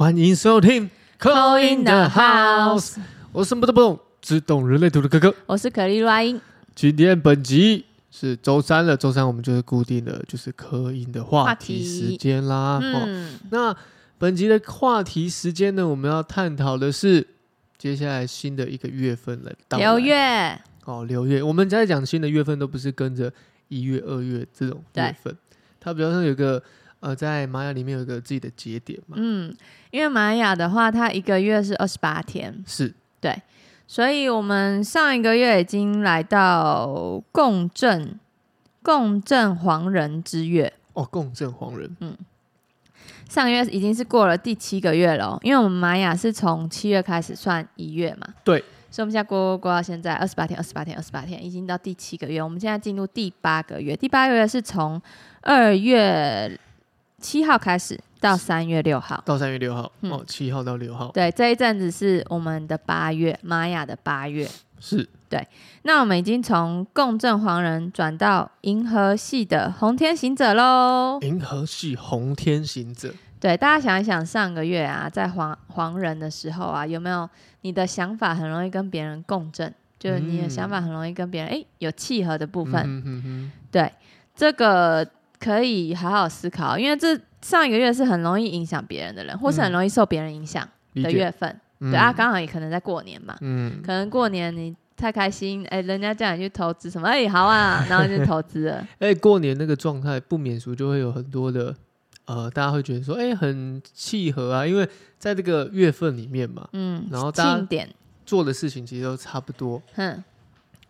[0.00, 2.96] 欢迎收听《Call in the House
[3.32, 5.34] 我什么都不懂，只懂人类图的哥哥。
[5.44, 6.40] 我是可丽露阿英。
[6.74, 12.80] 今天本集是周三了，周三我们就是固定的就是科音的话话题题时间啦。
[12.82, 13.76] 哦，嗯，那
[14.16, 17.26] 本集的话题时间呢，我们要探讨的是
[17.76, 23.30] 接下来新的一个月份了，到来六月，哦，六月，我们在讲新的月份都不是跟着
[23.68, 25.36] 一月、二月这种月对份，
[25.78, 26.62] 它比较像有一个
[27.00, 29.54] 呃，在玛雅里面有一个自己的节点嘛，嗯，
[29.90, 32.94] 因为玛雅的话，它一个月是二十八天，是。
[33.20, 33.42] 对
[33.86, 38.18] 所以我们上一个月已经来到共振
[38.82, 42.16] 共振黄人之月，哦，共振黄人，嗯。
[43.28, 48.58] 上个月已经是过了第七个月了哦，因为我们玛雅是从七月开始算一月嘛，对，
[48.90, 55.00] 所以我们现在过过过到现在二十八天，二十八天，二十八天，已经到第七个月，我们现在进入第八个月，第八个月是从
[55.42, 56.58] 二月
[57.20, 59.22] 七号开始到三月六号。
[59.26, 64.48] 到三月六号，嗯哦，七号到六号，对，这一阵子是我们的八月，玛雅的八月。
[64.82, 65.46] 是对
[65.82, 71.18] 那我们已经从共振黄人转到银河系的红天行者喽。
[71.20, 77.28] 银河系红天行者，对，大家想一想，上个月啊，在黄黄人的时候啊，有没有
[77.60, 79.72] 你的想法很容易跟别人共振？
[79.98, 82.82] 就是你的想法很容易跟别人诶有契合的部分。
[82.86, 83.92] 嗯哼哼对，
[84.34, 85.06] 这个
[85.40, 91.48] 可以好好思考，因为这上一个月是很容易影响别人的人，或是很容易受别人影响，的月份。
[91.80, 98.86] 嗯对啊，，刚好也可能在过年嘛，嗯，可能过年你太开心，哎、人家叫你去投资什么，哎、好啊， 然后就投资了。
[99.00, 101.74] 哎，过年那个状态不免俗，就会有很多的。
[102.26, 104.86] 呃，大家会觉得说，哎、很契合啊，因为
[105.18, 107.66] 在这个月份里面嘛，嗯，然后大家
[108.26, 110.22] 做的事情其实都差不多哼，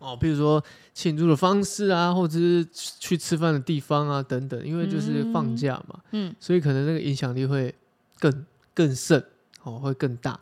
[0.01, 0.61] 哦，譬如说
[0.93, 2.67] 庆祝的方式啊，或者是
[2.99, 7.73] 去吃饭的地方啊等等，因为就是放假嘛，嗯，所以可能那个影响力会
[8.19, 9.23] 更更盛
[9.63, 10.39] 哦，会更大，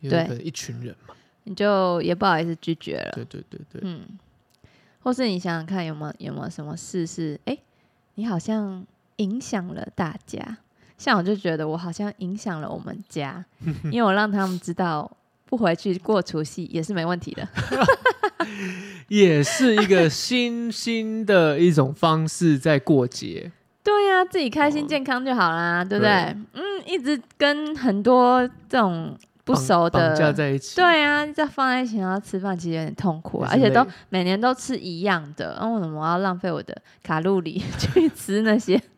[0.00, 3.12] 因为对可能一群人嘛，你就也不好意思拒绝了。
[3.14, 4.00] 对对对对，嗯，
[5.00, 7.58] 或是你想想看，有没有有没有什么事是，哎、
[8.14, 8.86] 你好像
[9.16, 10.58] 影响了大家。
[10.98, 13.44] 像我就觉得我好像影响了我们家，
[13.90, 15.10] 因为我让他们知道
[15.52, 17.46] 不回去过除夕也是没问题的。
[19.08, 23.52] 也是一个新兴的一种方式在过节，
[23.84, 26.10] 对呀、自己开心哦健康就好啦，对不对？
[26.10, 29.14] 对嗯，一直跟很多这种
[29.44, 38.80] 不绑熟的架，在一起，对啊，再放在一起然后吃饭，其实有点痛苦啊，而且都每年都吃一样的，那、为什么我要浪费我的卡路里去吃那些？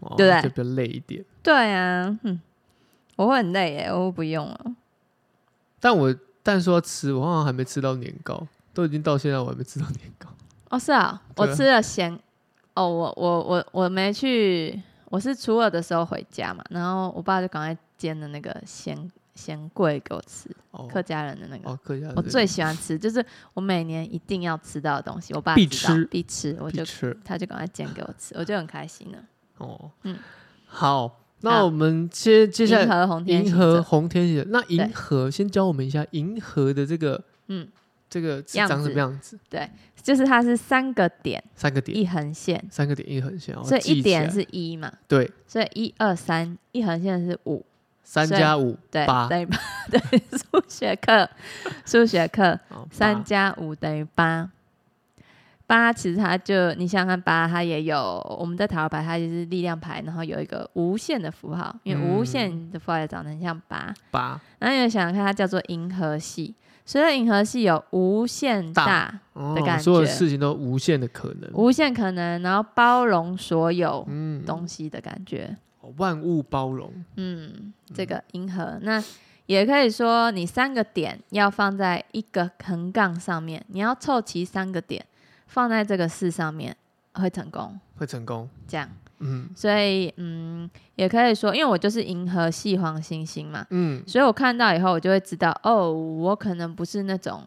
[0.00, 1.22] 哦对不对就比较累一点。
[1.42, 2.40] 对啊，嗯，
[3.16, 4.60] 我会很累耶，我不用了。
[5.80, 10.28] 但我但说要吃，我好像还没吃到年糕，都已经到现在我还没吃到年糕。
[10.70, 12.12] 哦，是啊，我吃了咸，
[12.74, 21.70] 哦，我我我我没去，我是初二的时候回家嘛，然后我爸就赶快煎的那个咸咸桂给我吃，哦客家人的那个。
[21.70, 29.18] 哦，客家人我最喜欢吃，就是我每年一定要吃到的东西，我爸必吃必吃，我就吃他就赶快煎给我吃，我就很开心了。
[29.58, 29.90] 哦。
[30.02, 30.18] 嗯
[30.66, 31.20] 好，
[31.50, 37.66] 那我们接接下银来河红天银河红天行者，那银河先教我们一下银河的这个嗯，
[38.08, 39.38] 这个是长什么样子？
[39.48, 39.68] 对
[40.02, 47.64] 就是它是三个点三个点，一横线，三个点一横线，哦所以一点是一嘛，对，所以一二三一横线是五，
[48.04, 49.58] 三加五对，八，等于八，
[49.90, 50.00] 对，
[50.38, 51.28] 数学课，
[51.84, 54.50] 数学课，哦三加五等于八。
[55.66, 63.92] 八其实它就你想想看，八它也有我们在塔罗牌，它就是力量牌，然后有一个无限的符号，因为无嗯限的符号也长得很像八。
[64.10, 66.54] 八然后你想想看，它叫做银河系，
[66.84, 75.56] 所以银河系有无限大、哦的感觉所有觉事情都无限的可能，无限可能，然后包容所有嗯，东西的感觉。
[75.80, 79.02] 哦万物包容，嗯，这个银河，那
[79.46, 85.04] 也可以说你三个点要放在一个横杠上面，你要凑齐三个点
[85.46, 86.76] 放在这个事上面
[87.14, 87.78] 会成功。
[87.98, 88.48] 会成功。
[88.68, 97.42] 这样，嗯所以嗯，也可以说，因为我就是银河系黄星星嘛，嗯，所以我看到以后，我就会知道，哦，我可能不是那种。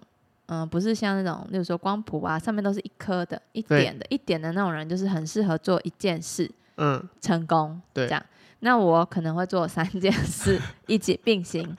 [0.52, 8.26] 嗯，不是像那种，例如说光谱啊，上面都是一颗的、一点的、一点的那种人，就是很适合做一件事，嗯，成功，对这样。
[8.62, 11.78] 那我可能会做三件事一起并行，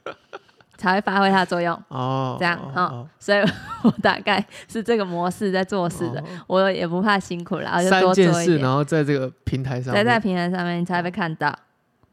[0.80, 1.78] 才会发挥它的作用。
[1.88, 3.38] 哦，这样哦哦，所以
[3.82, 6.24] 我大概是这个模式在做事的，哦。
[6.46, 11.54] 我也不怕辛苦了，我就三多做一点，然后在这个平台上面，在在平台上面你才会被看到，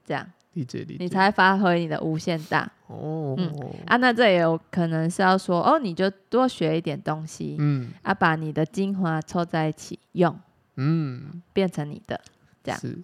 [0.05, 0.27] 这样。
[0.53, 2.69] 理解理解，你才会发挥你的无限大。
[2.87, 3.53] 哦，嗯。
[3.85, 3.95] 啊。
[3.97, 7.89] 那这也有可能是要说，哦，你就多学一点东西，嗯。
[8.01, 10.37] 啊，把你的精华凑在一起用，
[10.75, 12.19] 嗯，变成你的。
[12.63, 12.79] 这样。
[12.81, 12.99] 是。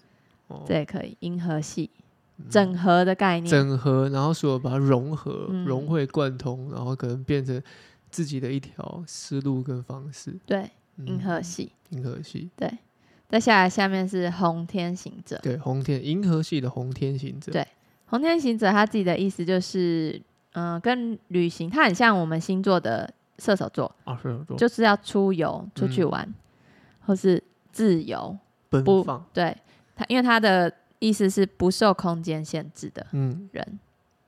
[0.48, 1.16] 哦，这也可以。
[1.22, 1.90] 银河系。
[1.96, 2.03] 嗯
[2.50, 5.66] 整合的概念，整合，然后所有把它融合、嗯。
[5.66, 7.62] 融会贯通，然后可能变成
[8.10, 10.38] 自己的一条思路跟方式。
[10.46, 11.08] 对，嗯。
[11.08, 11.72] 银河系。
[11.90, 12.72] 银河系，对，
[13.30, 15.40] 再下来下面是红天行者。
[15.44, 17.68] 对，红天银河系的红天行者，对
[18.08, 20.20] 红天行者他自己的意思就是，
[20.54, 24.58] 嗯、跟旅行，他很像我们星座的射手座，啊，射手座。
[24.58, 26.10] 就是要出游、出去嗯。
[26.10, 26.34] 玩，
[27.06, 28.36] 或是自由。
[28.70, 29.56] 奔不放，对
[29.96, 33.80] 他，因为他的意思是不受空间限制的嗯，人，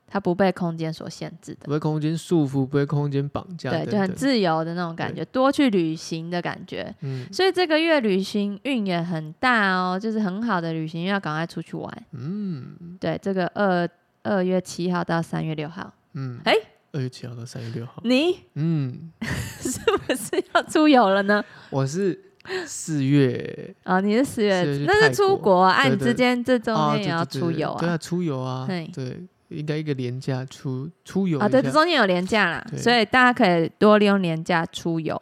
[0.08, 1.66] 他不被空间所限制的。
[1.66, 6.94] 不被空间束缚，不被空间绑架，对，就很自由的那种感觉，多去旅行的感觉。
[7.02, 7.26] 嗯。
[7.32, 12.04] 所以这个月旅行运也很大哦，就是很好的旅行运，要赶快出去玩。
[12.12, 12.98] 嗯。
[13.00, 13.88] 对，这个二
[14.24, 16.54] 二月七号到三月六号，嗯，哎
[16.92, 18.40] 二月七号到三月六号，你？
[18.54, 19.12] 嗯，
[19.60, 21.44] 是不是要出游了呢？
[21.70, 22.18] 我是
[22.66, 23.76] 四月。
[23.84, 25.98] 啊、你是四月那是出国啊，啊对对。
[25.98, 27.80] 你之间这中间也要出游啊？
[27.80, 27.98] 对啊，啊。
[27.98, 29.20] 出游啊，对，
[29.50, 35.22] 应该一个年假出出游啊，对，这中间有年假啦，所以大家可以多利用年假出游，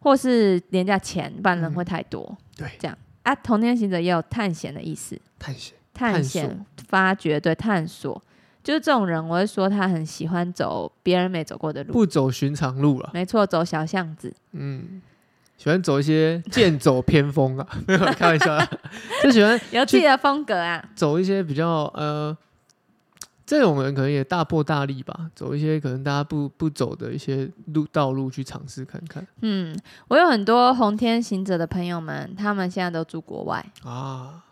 [0.00, 2.36] 或是年假前，不然人会嗯太多。
[2.56, 2.68] 对。
[2.78, 2.96] 这样。
[3.22, 8.22] 啊，同天行者也有探险的意思，探险，探探险、发掘、对探索，
[8.62, 11.92] 就是这种人，我会说他很喜欢走别人没走过的路。
[11.92, 15.02] 不走寻常路了，没错，走小巷子，嗯，
[15.58, 18.68] 喜欢走一些剑走偏锋啊， 没有开玩笑啊，
[19.22, 20.82] 就喜欢有自己的风格啊。
[20.94, 22.36] 走一些比较呃，
[23.46, 29.26] 这种人可能也大破大立吧，走一些可能大家不不走的一些路道路去尝试看看。
[29.40, 29.76] 嗯，
[30.08, 33.64] 我有很多红天行者的朋友们，他们现在都住国外。
[33.82, 34.44] 啊，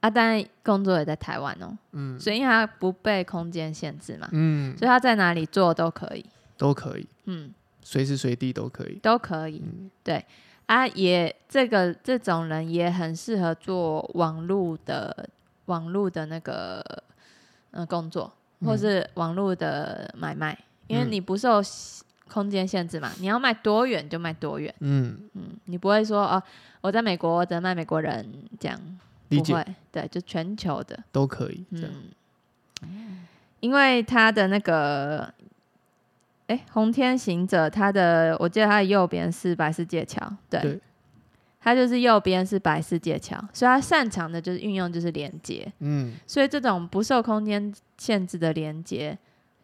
[0.00, 2.18] 啊，当然工作也在台湾哦，嗯。
[2.18, 6.24] 所以他不被空间限制嘛，嗯，所以他在哪里做都可以，
[6.56, 7.52] 都可以，嗯，
[7.82, 9.62] 随时随地都可以，都可以。
[9.64, 9.90] 嗯
[10.66, 15.28] 啊，也这个这种人也很适合做网络的
[15.66, 16.82] 网络的那个
[17.70, 18.32] 呃工作，
[18.62, 18.78] 或嗯。
[18.78, 20.58] 是网络的买卖，
[20.88, 21.12] 因为嗯。
[21.12, 21.60] 你不受
[22.28, 24.74] 空间限制嘛，你要卖多远就卖多远。
[24.80, 26.42] 嗯，嗯，你不会说哦，
[26.80, 28.26] 我在美国我只能卖美国人
[28.58, 28.78] 这样，
[29.28, 31.90] 理解不会，对，就全球的，都可以这样，
[32.82, 33.24] 嗯，
[33.60, 35.32] 因为他的那个，
[36.46, 40.80] 哎，红天行者，他的我记得他的右边是白世界桥，对，对
[41.60, 49.18] 他就是右边是白世界桥，所以他擅长的就是运用就是连接，嗯所以这种不受空间限制的连接，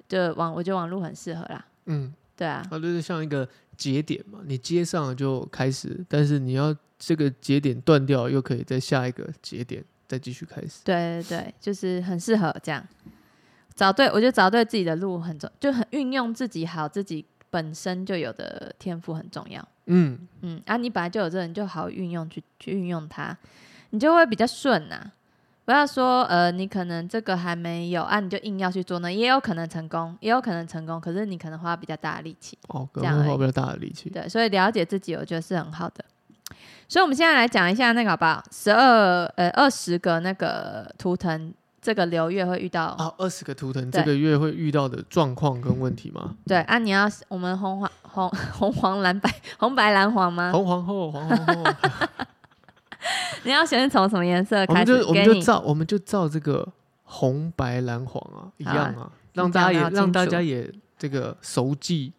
[0.08, 10.80] 就网我觉得网络很适合啦，嗯，对啊，它就是像一个节点嘛，你接上了就开始，但是你要这个节点断掉，又可以在下一个节点再继续开始。
[10.82, 12.84] 对对对，就是很适合这样。
[13.74, 19.66] 找对，我觉得找对自己的路很重，就很运用自己好，自己本身就有的天赋很重要。
[19.86, 23.36] 嗯，嗯，啊，你本来就有这个，你就好运用去去运用它，
[23.90, 25.10] 你就会比较顺呐、
[25.64, 32.58] 不要说呃，你可能这个还没有啊，你就硬要去做呢，也有可能成功，也有可能成功，可是你可能花比较大的力气。
[32.68, 34.08] 哦，可这样花比较大的力气。
[34.10, 36.04] 对，所以了解自己，我觉得是很好的。
[36.88, 38.42] 所以，我们现在来讲一下那个好不好？
[38.50, 44.00] 十二呃二十个那个图腾，这个流月会遇到啊，二十个图腾对。
[44.00, 46.36] 这个月会遇到的状况跟问题吗？
[46.46, 50.52] 对啊，你要我们红黄红红黄蓝白 红白蓝黄吗？
[50.52, 51.64] 红皇后，黄皇后，
[53.42, 54.92] 你要先从什么颜色我开始？
[54.92, 56.66] 们就我们就照我们就照这个
[57.02, 62.12] 红白蓝黄啊一样啊，让大家也让大家也这个熟记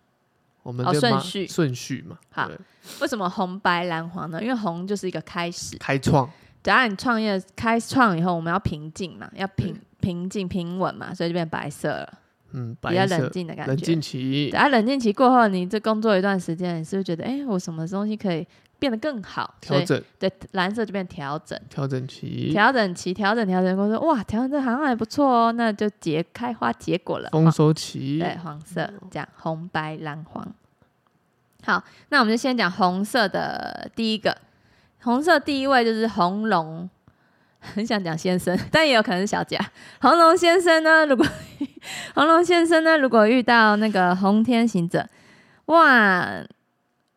[0.61, 1.47] 我们哦的嘛顺序。
[1.47, 2.47] 顺序嘛，好。
[2.47, 2.57] 对。
[2.99, 4.43] 为什么红白蓝黄呢？
[4.43, 6.29] 因为红就是一个开始，开创，
[6.63, 12.13] 等下你创业开创以后，我们要平静嘛，要平平静平稳嘛，所以就变白色了，
[12.53, 14.01] 嗯，比较冷静的感觉冷静。
[14.01, 18.47] 期等，下冷静期过后，你这工作一段时间，你是不是觉得，哎、我什么东西可以
[18.79, 19.55] 变得更好？
[19.61, 21.59] 调整对蓝色就变调整。
[21.69, 27.29] 调整期，调整期，调整调整，我说哇，调整这好像还不错哦，那就结开花结果了。
[27.31, 30.45] 丰收期，对，黄色这样，红白蓝黄。
[31.65, 34.37] 好，那我们就先讲红色的第一个，
[35.03, 36.89] 红色第一位就是红龙，
[37.59, 39.59] 很想讲先生， 但也有可能是小贾。
[40.01, 41.25] 红龙先生呢，如果
[42.15, 45.07] 红龙先生呢，如果遇到那个红天行者，
[45.65, 46.25] 哇，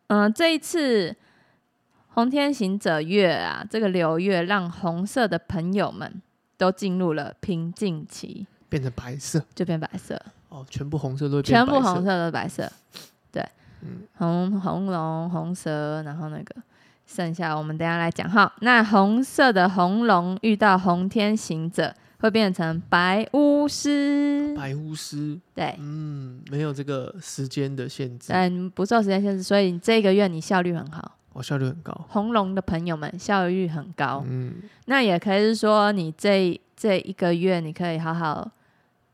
[0.07, 1.15] 嗯、这一次
[2.09, 6.21] 红天行者月啊，这个流月让红色的朋友们
[6.57, 9.43] 都进入了平静期，变成白色。
[9.55, 10.21] 就变白色。
[10.49, 12.71] 哦，全部红色都全部红色都是白色，
[13.31, 13.45] 对，
[13.81, 14.01] 嗯。
[14.17, 16.55] 红红龙、红蛇，然后那个
[17.07, 18.53] 剩下我们等一下来讲哈。
[18.59, 31.93] 那红色的红龙遇到红天行者，会变成白巫师，白巫师，对，嗯，没有这个时间的限制，嗯，不受时间限制，所以你这个月你效率很好，哦，效率很高。
[32.09, 34.23] 红龙的朋友们效率很高。
[34.27, 38.51] 嗯，那也可以是说，你这这一个月，你可以好好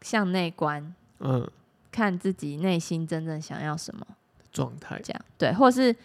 [0.01, 1.47] 向内观，嗯，
[1.91, 4.05] 看自己内心真正想要什么，
[4.51, 4.99] 状态。
[5.03, 5.21] 这样。
[5.37, 5.95] 对，或是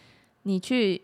[0.42, 1.00] 你去，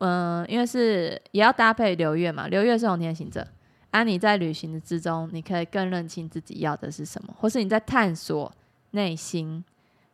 [0.00, 3.46] 嗯、因为是也要搭配流月嘛，流月是红天行者，
[3.90, 8.52] 啊，你在旅行的之中，你可以更认清自己要的是什么，或是你在探索
[8.90, 9.64] 内心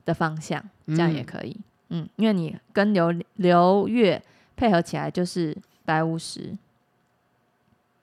[0.04, 1.56] 的方向，这样也可以，
[1.88, 4.22] 嗯因为你跟流流月
[4.56, 6.56] 配合起来就是白巫师，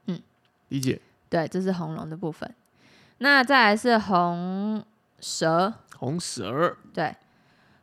[0.07, 0.21] 嗯。
[0.69, 0.99] 理解。
[1.29, 2.49] 对，这是红龙的部分。
[3.17, 4.85] 那再来是红
[5.19, 6.77] 蛇，红蛇。
[6.93, 7.15] 对，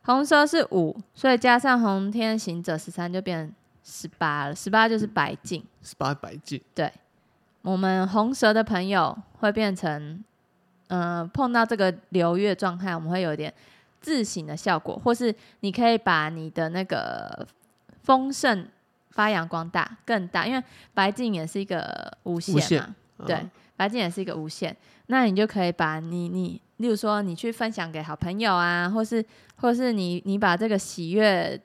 [0.03, 5.63] 红蛇是五，所以加上红天行者十三就变十八了，十八就是白净。
[5.81, 6.61] 十八白净。
[6.73, 6.91] 对，
[7.61, 10.23] 我们红蛇的朋友会变成，
[10.87, 13.53] 嗯、碰到这个流月状态，我们会有点
[13.99, 17.47] 自省的效果，或是你可以把你的那个
[18.03, 18.67] 丰盛
[19.09, 22.95] 发扬光大更大，因为白净也是一个无限嘛，限
[23.25, 24.75] 对嗯，白净也是一个无限，
[25.07, 29.23] 那你就可以把你你，例如说你去分享给好朋友啊，或是
[29.57, 31.59] 或是你你把这个喜悦，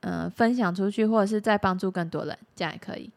[0.00, 3.10] 呃，分享出去，或者是再帮助更多人，这样也可以。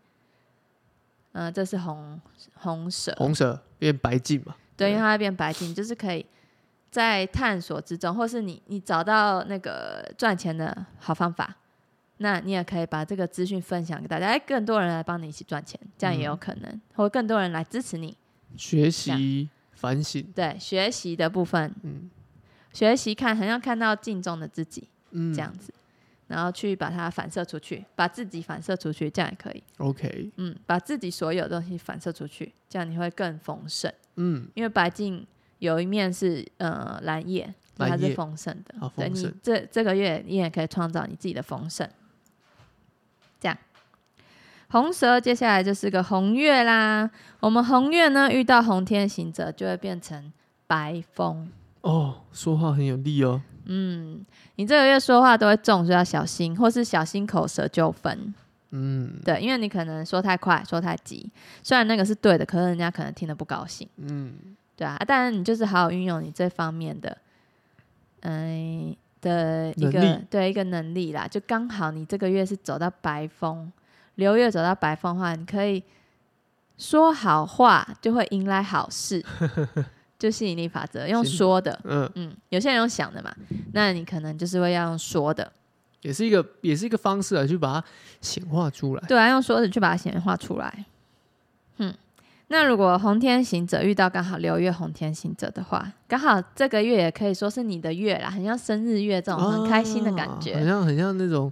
[1.34, 2.20] 嗯、这是红
[2.56, 4.56] 红蛇，红蛇变白净嘛。
[4.76, 6.26] 对，因为它会变白净，就是可以
[6.90, 11.56] 在探索之中，或是你你找到那个赚钱的好方法，
[12.18, 18.18] 那你也可以把这个资讯分享给大家，哎，更多人来帮你一起赚钱，这样也有嗯可能，或更多人来支持你。
[18.58, 22.10] 学习反省，对，学习的部分，嗯
[22.74, 25.72] 学习看，很像看到镜中的自己嗯，这样子，
[26.30, 29.64] 然后去把它反射出去，把自己反射出去，这样也可以。
[29.80, 33.92] OK，嗯，把自己所有的东西反射出去，这样你会更丰盛。
[34.16, 35.26] 嗯，因为白净
[35.58, 38.80] 有一面是呃蓝叶，它是丰盛的。
[38.80, 41.90] 啊对你这这个月你也可以创造你自己的丰盛。
[43.40, 43.58] 这样，
[44.70, 47.10] 红蛇接下来就是个红月啦。
[47.40, 50.32] 我们红月呢遇到红天行者就会变成
[50.68, 51.52] 白风。
[51.82, 53.42] 哦，说话很有力哦。
[53.72, 58.34] 嗯，你这个月说话都会重，所以要小心，或是小心口舌纠纷。
[58.72, 61.32] 嗯对，因为你可能说太快，说太急，
[61.64, 63.88] 虽然那个是对的，可是人家可能听得不高兴。
[63.98, 64.34] 嗯，
[64.76, 67.18] 对啊，当然你就是好好运用你这方面的，
[68.22, 73.72] 嗯、的一个对一个能力啦，就刚好你这个月是走到白风，
[74.16, 75.84] 流月走到白风的话，你可以
[76.78, 79.24] 说好话，就会迎来好事，
[80.20, 83.34] 就吸引力法则，用说的，嗯，嗯，有些人用想的嘛，
[83.72, 85.50] 那你可能就是会要用说的，
[86.02, 87.84] 也是一个也是一个方式来去把它
[88.20, 89.04] 显化出来。
[89.08, 90.86] 对啊，用说的去把它显化出来。
[91.78, 91.94] 嗯，
[92.50, 100.70] 那如果红天行者遇到刚好六月红天行者的话，刚好这个月也可以说是你的月啦，很像生日月这种很开心的感觉很觉。
[100.70, 101.50] 像很像那种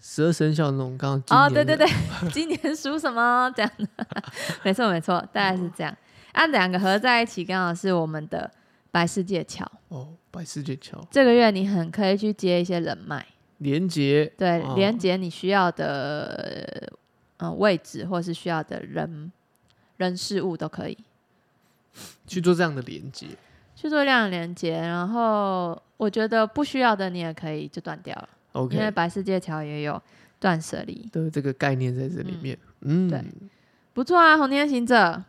[0.00, 1.88] 十二生肖那种刚刚哦，对对对，
[2.30, 4.06] 今年属什么这样的？
[4.62, 5.92] 没错没错，大概是这样。
[6.34, 8.50] 啊，两个合在一起，刚好是我们的
[8.90, 9.64] 白世界桥。
[9.88, 13.24] 哦，白世界桥这个月你很可以去接一些人脉，
[13.58, 16.92] 连接对，哦连接你需要的
[17.36, 19.30] 呃位置，或是需要的人
[19.96, 20.98] 人事物都可以
[22.26, 23.28] 去做这样的连接。
[23.76, 24.72] 去做这样的连接。
[24.72, 30.02] 然后我觉得不需要的你也可以就断掉了，OK，因为白世界桥也有
[30.40, 32.58] 断舍离，的这个概念在这里面。
[32.80, 33.24] 嗯，对
[33.92, 35.22] 不错啊，红天行者。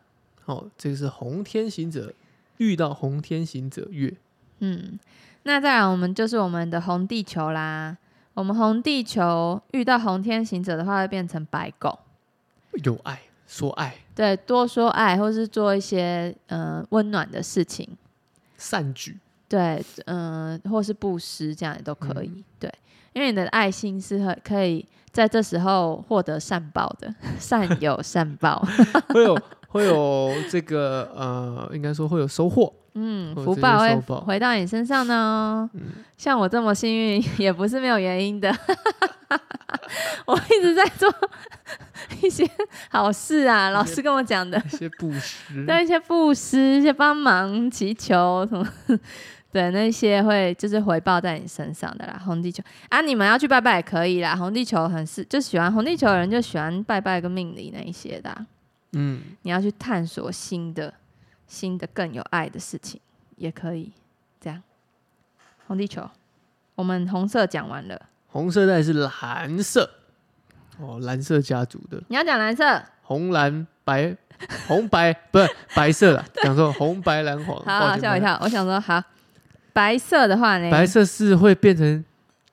[0.45, 2.13] 好，这个是红天行者
[2.57, 4.13] 遇到红天行者月。
[4.59, 4.99] 嗯，
[5.43, 7.97] 那再来我们就是我们的红地球啦。
[8.35, 11.97] 我们红地球遇到红天行者的话，会变成白狗。
[12.83, 17.97] 有爱，说爱，对，多说爱，或是做一些呃温暖的事情。
[18.57, 19.17] 善举。
[19.47, 22.43] 对，嗯、或是布施，这样也都可以。
[22.59, 22.71] 对，
[23.13, 28.59] 因为你的爱心是很可以在这时候获得善报的， 善有善报。
[29.09, 29.39] 会有
[29.75, 32.73] 会有这个呃，应该说会有收获。
[32.93, 33.93] 嗯，福报会
[34.25, 35.69] 回到你身上呢。
[35.73, 35.81] 嗯
[36.17, 38.49] 像我这么幸运，也不是没有原因的。
[40.25, 41.13] 我一直在做
[42.21, 42.49] 一些
[42.89, 48.65] 好事啊，老师跟我讲的，一些 布施，对一些布施、一些帮忙、祈求什么，
[49.51, 52.17] 对那些会就是回报在你身上的啦。
[52.25, 54.37] 红地球啊，你们要去拜拜也可以啦。
[54.37, 58.45] 红地球很是就喜欢红地球的人就喜欢拜拜跟命理那一些的啊、
[58.97, 60.93] 嗯，你要去探索新的、
[61.47, 62.99] 新的更有爱的事情，
[63.35, 63.91] 也可以
[64.39, 64.63] 这样。
[65.67, 66.09] 红地球，
[66.75, 69.89] 我们红色讲完了，红色带是蓝色，
[70.79, 72.01] 哦，蓝色家族的。
[72.07, 72.81] 你要讲蓝色。
[73.01, 74.15] 红蓝白
[74.67, 79.03] 红白不是白色的， 讲错红白蓝黄，好好吓我一跳，我想说好，
[79.73, 82.03] 白色的话呢，白色是会变成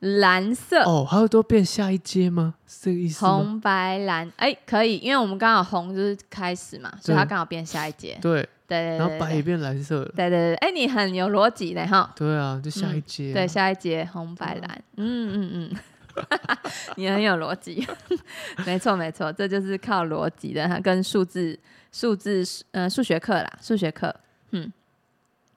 [0.03, 0.83] 蓝色。
[0.83, 2.55] 哦，还有都变下一阶吗？
[2.67, 3.31] 是这个意思吗？
[3.33, 8.19] 红白蓝，哎、可以，因为我们刚好红就是开始嘛，所以它刚好变下一节。
[8.21, 10.13] 对，对对对然后白也对变蓝色了。
[10.17, 12.13] 对对对，哎、你很有逻辑的哈。
[12.17, 13.35] 对啊，就下一阶啊。
[13.35, 15.77] 对，下一节红白蓝，嗯嗯嗯，
[16.97, 17.87] 你很有逻辑，
[18.67, 21.57] 没错没错，这就是靠逻辑的，它跟数字
[21.93, 24.13] 数字呃数学课啦，数学课，
[24.51, 24.73] 嗯，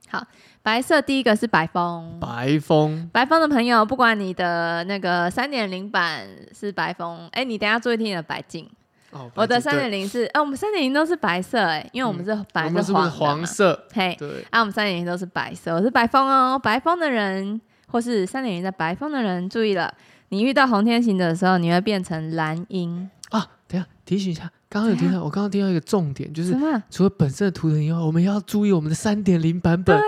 [0.10, 0.26] 好，
[0.66, 6.28] 白色第一个是白风，白风白风的朋友，不管你的那个三点零版
[6.60, 8.68] 是白风，哎、你等下注意听你的白镜，
[9.12, 13.80] 哦，我的三点零是，哎、我们三点零都是白色、哎，因为我们是白我们是不是黄色？
[13.94, 16.58] 嘿，对，啊，我们三点零都是白色，我是白风哦。
[16.58, 19.94] 白风的人，或是三点零的白风的人，注意了，
[20.30, 23.08] 你遇到红天行的时候，你会变成蓝鹰。
[23.30, 26.58] 啊，等下提醒一下，刚刚有听到，我刚刚听到一个重点，就是？
[26.90, 30.02] 除了本身的图腾以外，我们要注意我们的三点零版本。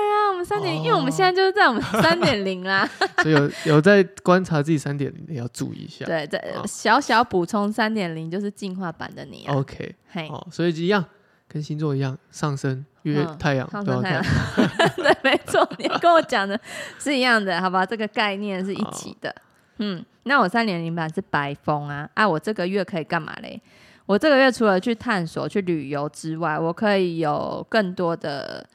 [0.47, 2.89] 三点零，因为我们现在就是在我们三点零啦。
[3.21, 6.05] 所以有有在观察自己三点零的要注意一下。
[6.05, 9.53] 对，这好小小补充，三点零就是进化版的你啊。
[9.55, 11.03] OK，嘿，哦，所以一样，
[11.49, 14.23] 跟星座一样，上升、月、嗯太阳都要看。，
[14.95, 16.57] 对，没错，你跟我讲的
[16.97, 17.85] 是一样的，好吧？
[17.85, 19.35] 这个概念是一起的。
[19.79, 23.61] 嗯，那我三点零版是白风啊，啊，我这个月可以干嘛嘞？
[24.05, 28.65] 我这个月除了去探索、去旅游之外，我可以有更多的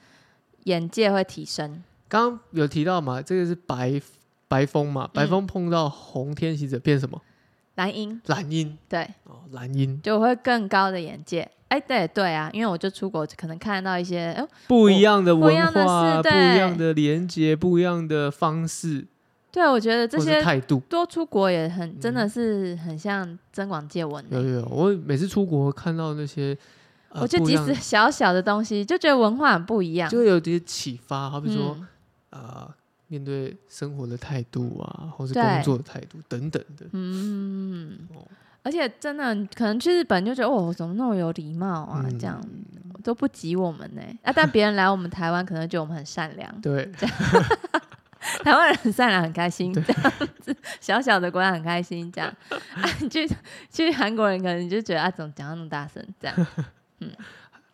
[0.64, 1.82] 眼界会提升。
[2.08, 4.00] 刚刚有提到嘛，这个是白
[4.48, 7.20] 白风嘛，白风碰到红天行者变什么？
[7.76, 8.76] 蓝鹰，蓝鹰。
[8.88, 10.00] 对，哦，蓝鹰。
[10.02, 11.50] 就会更高的眼界。
[11.68, 19.06] 哎，对对啊，因为我就出国，可能看到一些，哦，不一样的文化，不一样的连接，不一样的方式，
[19.50, 20.80] 对我觉得这些态度。
[20.80, 26.54] 多出国也很，真嗯的是很像增广见闻有有，我每次出国看到那些，
[27.12, 30.08] 呃我觉得即使小小的东西，就觉得文化很不一样。
[30.10, 32.40] 就会有点启发，好比说嗯。
[32.40, 32.74] 啊、
[33.08, 36.86] 面对生活的态度啊，或是工作的态度等等的。
[36.92, 37.98] 嗯。
[38.14, 38.26] 哦，
[38.62, 42.18] 而且真的可能去日本就觉得哦，怎么那么有礼貌啊，嗯。
[42.18, 42.40] 这样。
[43.02, 44.02] 都不及我们呢。
[44.22, 46.88] 啊，但别人来我们台湾，可能觉得我们很善良，对，
[48.44, 50.54] 台湾人很善良，很开心，这样子。
[50.80, 52.32] 小小的国家很开心，这样。
[52.50, 53.28] 啊，你去
[53.72, 56.46] 去韩国人可能就觉得啊，怎么讲话那么大声，这样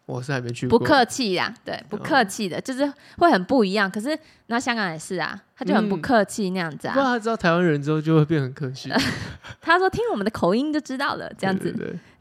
[0.06, 3.90] 我是还没去过，不客气呀，对，不客气的，就是会很不一样。
[3.90, 6.94] 可是那香港也是啊，他就很不嗯客气那样子啊。
[6.94, 8.90] 不然他知道台湾人之后就会变很客气，
[9.60, 11.70] 他说听我们的口音就知道了，这样子。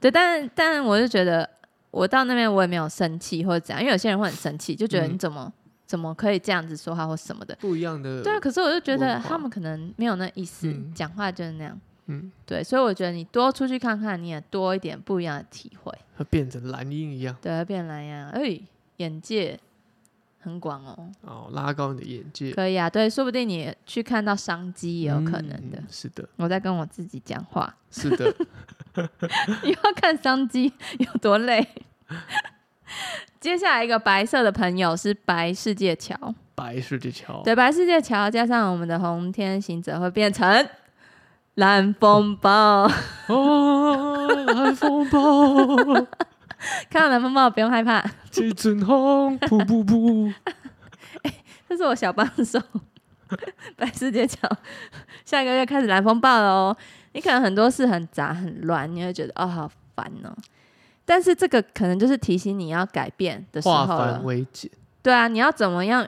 [0.02, 1.50] 对但但我就觉得，
[1.92, 5.52] 我到那边我也没有生气或者怎样，因为有些人会很生气，就觉得嗯你怎么、
[5.86, 7.56] 怎么可以这样子说话或什么的。
[7.62, 11.80] 不一样的，对啊，可是我就觉得他们可能没有那意思嗯，讲、话就是那样。
[12.08, 18.60] 嗯，对，所以我觉得你多出去看看，你也多一点不一样的体会，会变成蓝鹰一样，对，会变蓝呀，哎，
[18.98, 19.60] 眼界
[20.40, 25.78] 很广哦，哦，拉高你的眼界，可以啊，对，说不定你去看到商机也有可能的。
[25.78, 28.34] 嗯是的，我在跟我自己讲话，是的，
[29.64, 31.68] 你要看商机 有多累。
[33.40, 40.68] 接下来一个白色的朋友是白世界桥，白世界桥，对，白世界桥加上我们的红天行者会变成
[41.58, 42.88] 蓝风暴。
[43.28, 45.76] 哦，蓝风暴，
[46.88, 50.32] 看到蓝风暴不用害怕，几阵风，噗噗噗，
[51.68, 52.62] 这是我小帮手。
[53.76, 54.48] 白世界桥
[55.26, 56.78] 下个月开始蓝风暴了哦，
[57.14, 60.30] 你可能很多事很杂很乱，你会觉得哦好烦哦。
[61.06, 64.24] 但是这个可能就是提醒你要改变的时候化了繁。
[64.26, 64.70] 为简，
[65.02, 66.08] 对啊，你要怎么样？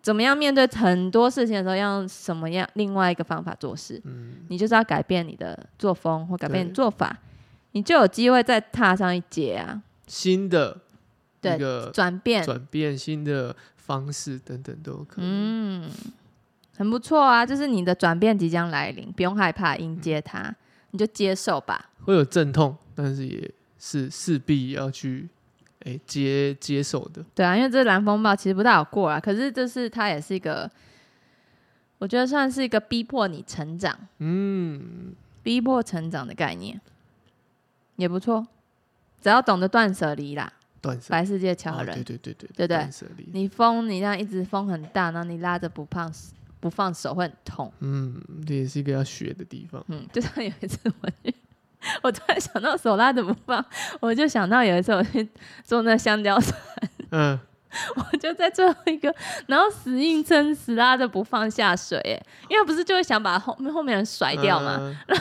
[0.00, 4.00] 怎么样面对很多事情的时候，要用什么样另外一个方法做事？
[4.04, 7.18] 嗯，你就是要改变你的作风或改变你对做法，
[7.72, 10.80] 你就有机会再踏上一阶啊，新的
[11.40, 12.42] 对个转变。
[12.44, 15.24] 转变，新的方式等等都有可以。
[15.24, 15.90] 嗯，
[16.76, 20.54] 很不错啊，就是你的转变即将来临，不用害怕迎接它，
[20.92, 21.90] 你就接受吧。
[22.04, 25.28] 会有阵痛，但是也是势必要去
[25.88, 27.24] 哎、接接受的。
[27.34, 30.70] 对啊，因为这蓝风暴其实不太好过啊，可是这是它也是一个，
[31.98, 36.80] 我觉得算是一个逼迫你成长、嗯，逼迫成长的概念，
[37.96, 38.46] 也不错。
[39.20, 43.26] 只要懂得断舍离啦，断舍白世界桥啊，人，对对对对对不对。
[43.32, 46.12] 你风你这样一直风很大，然后你拉着不放
[46.60, 47.72] 不放手会很痛。
[47.80, 49.84] 嗯，这也是一个要学的地方。
[49.88, 51.34] 嗯，就像有一次我去，
[52.02, 53.64] 我突然想到手拉怎么放，
[54.00, 55.28] 我就想到有一次我去
[55.62, 56.54] 做那香蕉船，
[57.12, 57.38] 嗯，
[57.96, 59.14] 我就在最后一个，
[59.46, 64.76] 然后死硬撑死拉着不放下水，哎，因为不是就会想把后面后面人甩掉嘛，
[65.08, 65.18] 嗯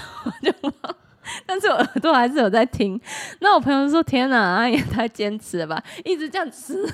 [1.46, 2.98] 但是我耳朵还是有在听。
[3.42, 6.74] 那我朋友说：“天哪，阿也太坚持了吧，一直这样吃，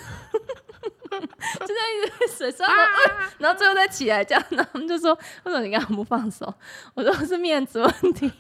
[1.14, 6.52] 就这样一直水刷到、呃然后最后再起来这样，然后他们就说为什么你刚刚不放手？
[6.96, 8.32] 我说是面子问题。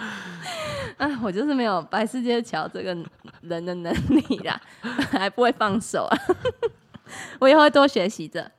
[0.98, 2.96] 哎，我就是没有白世界桥这个
[3.42, 4.60] 人的能力啦，
[5.10, 6.18] 还不会放手啊。
[7.40, 8.50] 我以后会多学习的。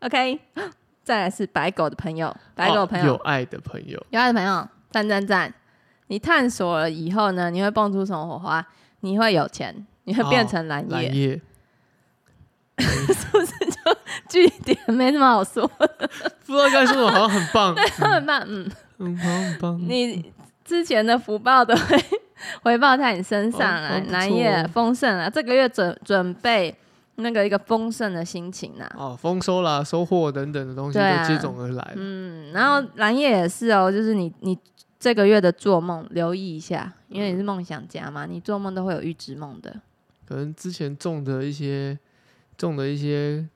[0.00, 0.40] OK，
[1.02, 5.52] 再来是白狗的朋友，白狗的朋友，哦有爱的朋友，有爱的朋友，赞赞赞！
[6.08, 8.66] 你探索了以后呢，你会蹦出什么火花？
[9.00, 11.40] 你会有钱，你会变成蓝叶，蓝叶，
[14.28, 15.66] 据点没什么好说，
[16.46, 18.42] 不知道该说什么，好像很棒， 很棒。
[18.46, 18.70] 嗯，
[19.80, 20.32] 你
[20.64, 22.04] 之前的福报都会
[22.62, 26.74] 回报在你身上哦啊哦，不错蓝叶丰盛啊，这个月准准备
[27.16, 28.90] 那个一个丰盛的心情啊。
[28.96, 31.92] 哦，丰收啦、收获等等的东西都接踵而来。
[31.96, 34.58] 嗯，然后蓝叶也是哦，就是你你
[34.98, 39.80] 这个月的做梦留意一下，因为你是梦想家嘛，你做梦都会有预知梦的。
[40.26, 41.98] 可能之前种的一些
[42.56, 43.46] 种的一些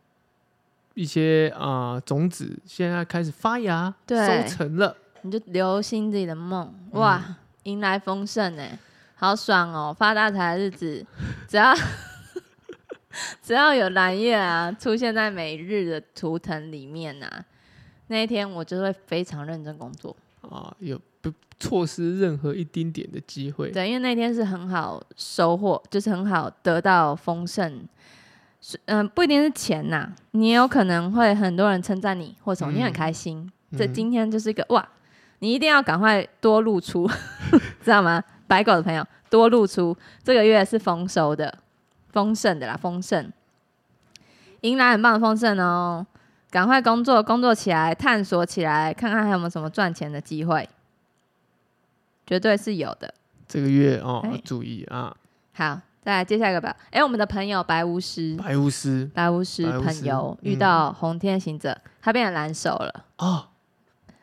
[0.95, 4.95] 一些啊、种子，现在开始发芽，对收成了。
[5.23, 7.23] 你就留心自己的梦，哇，
[7.65, 8.79] 迎来丰盛哎，
[9.15, 9.95] 好爽哦！
[9.97, 11.05] 发大财的日子，
[11.49, 11.75] 只要
[13.43, 17.45] 只要有蓝月啊出现在每日的图腾里面啊，
[18.09, 20.15] 那一天我就会非常认真工作。
[20.43, 23.71] 啊，有不错失任何一丁点的机会。
[23.71, 27.87] 对，因为那天是很好收获，就是很好得到丰盛。
[28.61, 33.51] 是嗯、不一定是钱呐，你也有可能会很多人称赞你，或者你很嗯开心。
[33.77, 34.89] 这嗯今天就是一个哇，
[35.41, 37.09] 你一定要赶快多露出，
[37.83, 38.23] 知道吗？
[38.47, 41.59] 白狗的朋友多露出，这个月是丰收的，
[42.11, 43.31] 丰盛的啦，丰盛，
[44.63, 46.07] 迎来很棒的丰盛哦！
[46.51, 50.67] 赶快工作，工作起来，探索起来，看看还有没有什么赚钱的机会，
[52.27, 53.13] 绝对是有的。
[53.47, 55.15] 这个月哦哎，要注意啊，
[55.53, 56.75] 好，再来接下一个吧。
[56.91, 63.49] 哎、我们的朋友白巫师，白巫师白巫师朋友嗯遇到红天行者，他变成蓝手了，哦，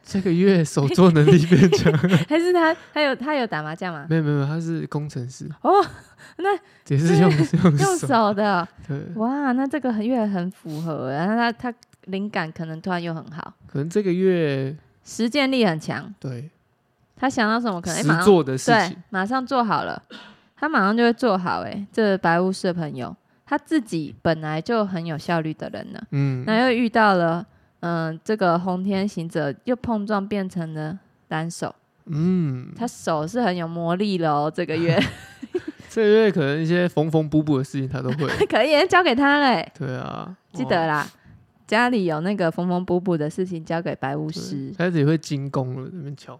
[0.05, 1.91] 这个月手作能力变强。
[2.29, 4.05] 还是他他有他有打麻将吗？
[4.09, 5.49] 没有没有，他是工程师。
[5.61, 5.83] 哦，
[6.37, 6.55] 那
[6.87, 8.07] 也是用用 用手。
[8.07, 11.73] 手的，对，哇，那这个很月很符合，然后他他
[12.05, 16.49] 灵感可能突然又很好，可能这个月实践力很强，对。
[17.17, 19.99] 他想到什么可能、马上做的事对情，，马上做好了，
[20.57, 23.15] 他马上就会做好、哎，这白巫师的朋友，
[23.45, 27.45] 他自己本来就很有效率的人呢，嗯，那又遇到了，
[27.87, 34.99] 嗯、这个红天行者又碰撞变成了单手，嗯，他手是很有魔力了哦，这个月
[35.89, 38.27] 这个月可能一些缝缝补补的事情他都会。
[38.49, 41.07] 可以交给他嘞，对啊，记得哦啦，
[41.67, 46.39] 家里有那个缝缝补补的事情交给白巫对师，开始也会精工了，那边敲。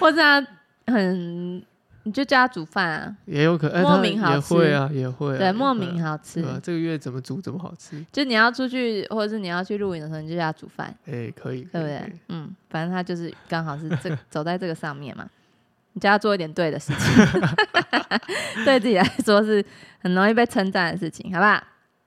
[0.00, 0.46] 或者他
[0.86, 1.62] 很，
[2.04, 4.54] 你就叫他煮饭啊，也有可能，哎莫名好吃。
[4.54, 6.40] 会啊，也会啊，对，莫名好吃。
[6.40, 6.60] 对。
[6.62, 12.12] 这个月怎么煮怎么好吃，就你要出去，或者是你要去露营的时候，你就叫他煮饭，哎，可以，对不对？
[12.28, 15.28] 嗯，反正他就是刚好是这 走在这个上面嘛。
[15.96, 17.40] 你叫他做一点对的事情，
[18.66, 19.64] 对自己来说是
[20.00, 21.62] 很容易被称赞的事情，好不好？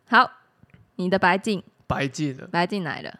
[0.10, 0.32] 好，
[0.98, 3.20] 你的白镜，白进了，白镜来了，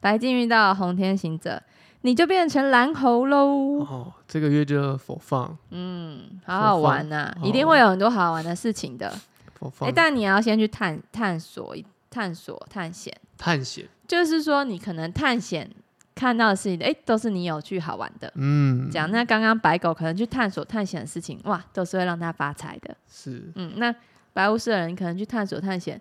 [0.00, 1.62] 白镜遇到红天行者，
[2.02, 3.80] 你就变成蓝猴喽。
[3.80, 9.08] 哦，这个月就要否放，嗯，好好玩呐、放一定会有很多好玩的事情的。
[9.08, 9.20] 哎、
[9.54, 11.74] 否放但你要先去探探索、
[12.10, 15.70] 探索、探险，探险，就是说你可能探险
[16.14, 18.30] 看到的事情，哎、都是你有趣好玩的。
[18.36, 22.94] 嗯，讲那刚刚白狗可能去探索探险的事情，哇，都是会让他发财的。
[23.08, 23.50] 是。
[23.54, 23.94] 嗯，那
[24.32, 26.00] 白巫师的人可能去探索探险，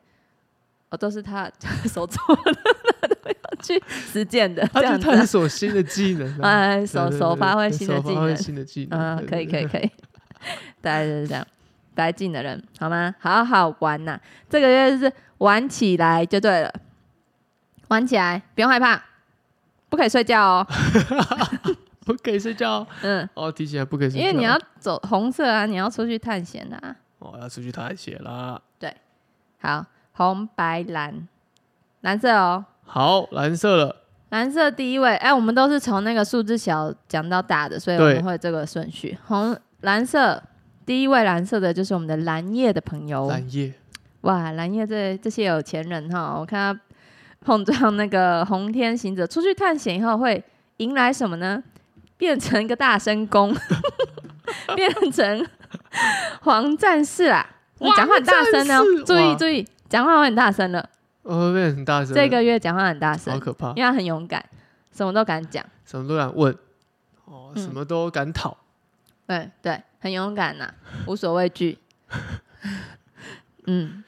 [0.89, 1.49] 哦，都是他
[1.85, 3.00] 手做的，
[3.61, 8.35] 去实践的，这探索新的技能啊， 哎，对手手发挥新的技能。
[8.37, 9.65] 新的技能，嗯，可以可以。
[9.67, 9.89] 可以，
[10.81, 11.45] 大概就是这样。
[11.93, 13.13] 白净的人，好吗？
[13.19, 14.19] 好好玩呐、
[14.49, 16.73] 这个月是玩起来就对了，
[17.89, 18.99] 玩起来不用害怕，
[19.89, 20.67] 不可以睡觉哦。
[22.05, 22.85] 不可以睡觉。
[23.03, 26.95] 嗯，哦，提起来不可以睡觉，因为你要走红色啊，你要出去探险的啊。
[27.19, 28.59] 哦要出去探险啦。
[28.79, 28.95] 对。
[29.59, 31.27] 好，红白蓝，
[32.01, 33.95] 蓝色哦，好，蓝色了，
[34.31, 35.15] 蓝色第一位。
[35.15, 39.17] 哎，我们都是从那个数字小讲到大的，所以我对们会这个顺序。
[39.27, 40.43] 红蓝色
[40.85, 43.29] 第一位蓝色的就是我们的蓝叶的朋友。
[43.29, 43.73] 蓝叶，
[44.21, 46.81] 哇，蓝叶这这些有钱人哈，我看他
[47.39, 50.43] 碰撞那个红天行者出去探险以后，会
[50.77, 51.63] 迎来什么呢？
[52.17, 53.55] 变成一个大声公，
[54.75, 55.47] 变成
[56.41, 57.47] 黄战士啦！
[57.79, 60.89] 你讲话很大声哦黄战士，注意注意，讲话会很大声的。
[61.23, 64.43] 哦，会变得很大声，这个月讲话很大声好，可怕，因为他很勇敢，
[64.91, 65.63] 什么都敢讲。
[65.85, 66.53] 什么都敢问，
[67.25, 68.57] 哦，嗯什么都敢讨，
[69.27, 70.73] 对对，很勇敢呐、
[71.05, 71.77] 无所畏惧。
[73.67, 74.03] 嗯，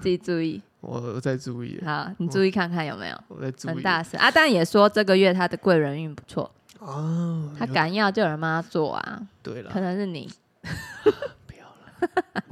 [0.00, 0.62] 自己注意。
[0.80, 4.30] 我我在注意，好，你注意看看有没有我在注意很大声啊？
[4.30, 7.52] 但也说这个月他的贵人运不错，啊。
[7.58, 10.30] 他敢要就有人帮他做啊，对了可，能是你。
[11.46, 11.66] 不要
[12.00, 12.42] 了，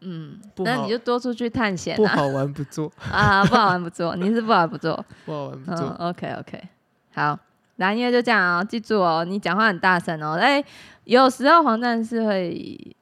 [0.00, 1.98] 嗯，那你就多出去探险啊！
[1.98, 5.04] 不好玩不做， 啊，不好玩不做，你是不好玩不做。
[5.24, 5.88] 不好玩不嗯做。
[6.00, 6.68] ，OK OK，
[7.14, 7.38] 好，
[7.76, 10.34] 蓝月就这样哦，记住哦，你讲话很大声哦。
[10.40, 10.62] 哎，
[11.04, 12.94] 有时候黄战士会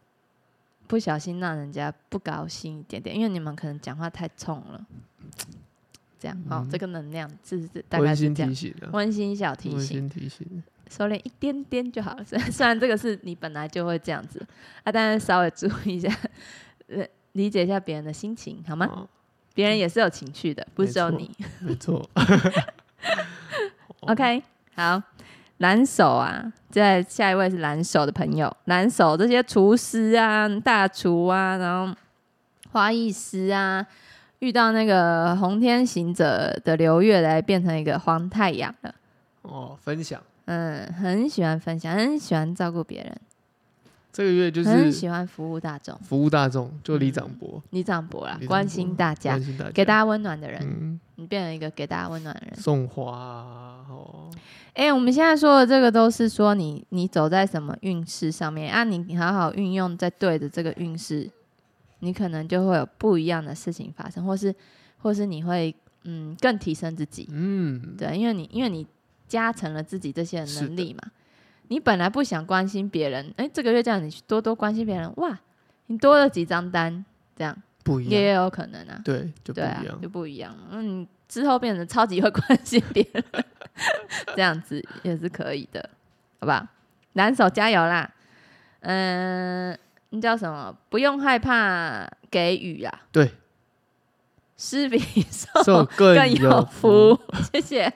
[0.86, 4.80] 不小心让人家不高兴一点点，因为你们可能讲话太冲了。
[6.18, 8.78] 这样哦，嗯这个能量是是大概温是这样馨提。
[8.80, 10.62] 醒啊，温馨小提温醒，馨提醒。
[10.90, 12.22] 收敛一点点就好了。
[12.24, 14.46] 虽然这个是你本来就会这样子
[14.84, 16.30] 啊，但是稍微注意一下，呃，
[17.32, 18.88] 理解一下别人的心情好吗？
[18.92, 19.08] 哦
[19.54, 21.36] 别人也是有情绪的，不是只有没错你。
[21.60, 22.10] 没错。
[24.00, 24.42] OK，
[24.74, 25.00] 好，
[25.58, 31.94] 蓝手啊，再下一位是蓝手的朋友，蓝手这些厨师啊、大厨啊，然后
[32.72, 33.86] 花艺师啊，
[34.40, 38.92] 遇到那个红天行者的刘月来变成一个黄太阳了。
[39.42, 43.16] 哦，分享嗯，很喜欢分享，很喜欢照顾别人，
[44.14, 45.98] 这个月就很是喜欢服务大众。
[45.98, 51.00] 服务大众，就李长博，李长博啦关心大家关，心大家，给大家温暖的人，嗯。
[51.16, 52.56] 你变成一个给大家温暖的人。
[52.56, 54.28] 送花啊哦，
[54.72, 61.30] 哎、我们现在说的这个都是说你你走在什么运势上面啊，你好好运用在对的这个运势，
[62.00, 64.52] 你可能就会有不一样的事情发生，或是
[64.98, 65.72] 或是你会
[66.02, 68.84] 嗯更提升自己，嗯，对，因为你因为你
[69.28, 71.00] 加成了自己这些能力嘛，
[71.68, 75.38] 你本来不想关心别人，哎、这个月这样你多多关心别人，哇，
[75.86, 77.04] 你多了几张单，
[77.36, 80.56] 这样不一样，也有可能啊，对，就不一样，，就不一样。
[80.70, 83.24] 嗯，之后变成超级会关心别人，
[84.36, 85.88] 这样子也是可以的，
[86.40, 86.68] 好吧？
[87.14, 88.10] 蓝手加油啦！
[88.80, 89.78] 嗯，
[90.10, 90.76] 你叫什么？
[90.90, 93.32] 不用害怕给予啊，对，
[94.56, 94.98] 施比
[95.30, 97.18] 受受更有福，
[97.52, 97.92] 谢谢。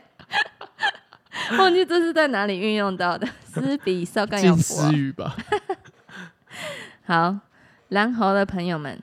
[1.58, 5.36] 忘记这是在哪里运用到的， 施比少干有近福吧，
[7.06, 7.38] 好，
[7.88, 9.00] 蓝猴的朋友们，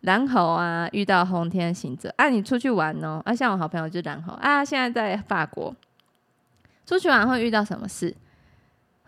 [0.00, 5.74] 蓝猴啊，遇到红天行者啊，你出去玩哦，啊，像我好朋友就是蓝猴啊，现在在法国，
[6.86, 8.14] 出去玩会遇到什么事？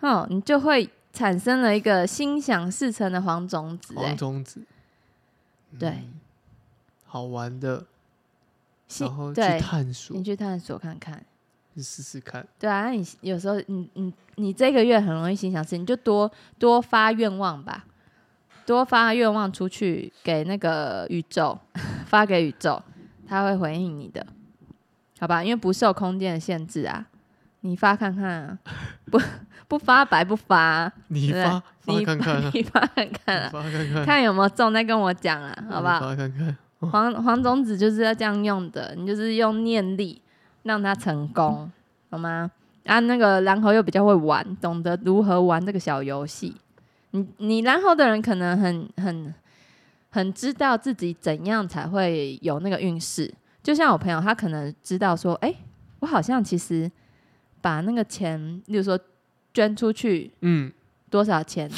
[0.00, 4.62] 哦，你就会产生了一个心想事成的黄种子、哎黄，种子，
[5.78, 5.90] 对。
[5.90, 6.20] 嗯，
[7.06, 7.84] 好玩的，
[8.88, 10.16] 心然后去对，探索。
[10.16, 11.22] 你，去探索看看。
[11.74, 17.84] 去试试看，对啊，那你有时候你你你这个月很容易心想事，你就多多发愿望吧，
[18.66, 21.58] 多发愿望出去给那个宇宙，
[22.06, 22.82] 发给宇宙，
[23.26, 24.26] 他会回应你的，
[25.18, 25.42] 好吧？
[25.42, 27.06] 因为不受空间的限制啊，
[27.60, 28.58] 你发看看啊，
[29.06, 29.20] 不
[29.68, 36.00] 不发白不发你发发你看看啊，你发看看啊，发看看，看有没有中再跟我讲啊，好不好？
[36.00, 36.56] 发看看，
[36.90, 40.20] 黄黄种子就是要这样用的，你就是用念力
[40.62, 41.70] 让他成功，
[42.10, 42.50] 好吗？
[42.84, 46.54] 啊，那个蓝猴又比较会玩，懂得如何玩这个小游戏。
[47.12, 49.34] 你你蓝猴的人可能很很
[50.10, 53.32] 很知道自己怎样才会有那个运势。
[53.62, 55.54] 就像我朋友，他可能知道说，哎、
[56.00, 56.90] 我好像其实
[57.60, 58.98] 把那个钱，例如说
[59.54, 60.72] 捐出去嗯，
[61.08, 61.70] 多少钱，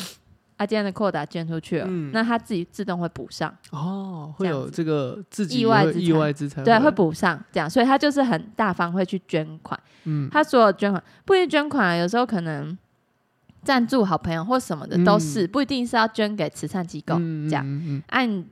[0.56, 3.52] 啊，今天的扩打捐出去了，嗯那他自己自动会补上。
[3.70, 9.78] 哦，会有这个自己意外之意外之财，对，会，补上这样，所以他就是很大方，会去捐款。
[10.04, 12.76] 嗯，他所有捐款不一定捐款啊，有时候可能
[13.64, 17.64] 赞助好朋友或什么的都是，嗯不一定是要捐给慈善机构、嗯这样。
[17.66, 18.44] 嗯按、你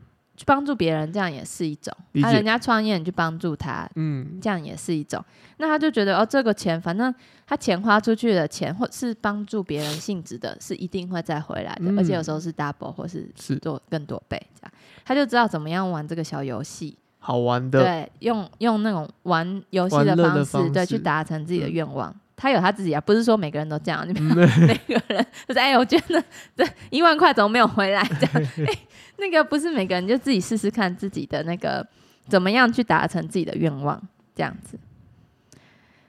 [0.43, 1.95] 去帮助别人，这样也是一种。
[2.21, 5.25] 啊，人家创业，你去帮助他，嗯这样也是一种。
[5.59, 7.15] 那他就觉得哦，这个钱反正
[7.47, 14.73] 他钱花出去的钱，或是帮助别人性质的，是一定会再回来的，嗯而且有时候是 double 或是是做更多倍这样。
[15.05, 16.99] 他就知道怎么样玩这个小游戏。
[17.21, 22.13] 好玩的，对，用用那种玩游戏的方式，对，去达成自己的嗯愿望。
[22.35, 26.21] 他有他自己啊，不是说每个人都这样， 每个人就是哎，我觉得
[26.57, 28.03] 这一万块怎么没有回来？
[28.19, 28.79] 这样，哎，
[29.23, 31.87] 那个不是每个人就自己试试看自己的那个
[32.29, 34.03] 怎么样去达成自己的愿望，
[34.35, 34.77] 这样子。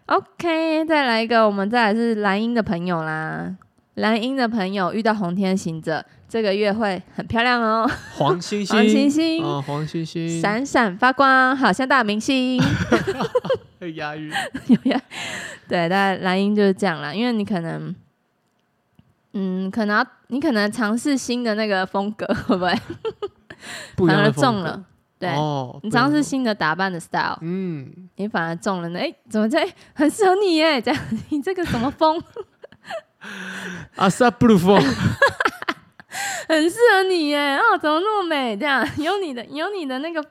[0.08, 3.56] OK，再来一个，我们再来是蓝鹰的朋友啦。
[3.96, 12.60] 蓝鹰的朋友遇到红天行者，这个月会很漂亮哦，黄星 星，黄星星啊，黄星星，闪闪发光，好像大明星。
[13.80, 14.32] 会押韵，
[14.68, 15.00] 有押，
[15.68, 17.94] 对，但蓝鹰就是这样啦，因为你可能，
[19.34, 22.74] 嗯，可能要你可能尝试新的那个风格， 会不会？
[24.08, 24.84] 反而中了，
[25.18, 29.00] 对，哦，你尝试新的打扮的 style，嗯，你反而中了呢。
[29.00, 29.58] 哎、怎么这
[29.94, 30.82] 很适合你耶？
[30.82, 32.22] 这样， 你这个什么风？
[33.96, 34.76] 阿萨布鲁风，
[36.50, 37.56] 很适合你耶！
[37.58, 38.58] 哦，怎么那么美？
[38.58, 40.22] 这样有你的有你的那个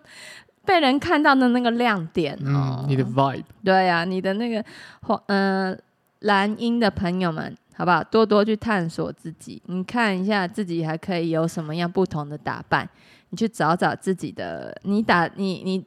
[0.66, 4.62] 被人看到的那个亮点哦嗯，，你的 vibe，对呀、你的那个
[5.02, 5.76] 黄嗯、
[6.20, 8.02] 蓝鹰的朋友们，好不好？
[8.04, 12.88] 多多去探索自己，你看一下自己还可以有什么样不同的打扮，
[13.30, 15.84] 你去找找自己的，你打你你